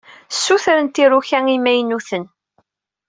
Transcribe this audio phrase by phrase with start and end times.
[0.33, 2.23] Ssutrent iruka imaynuten.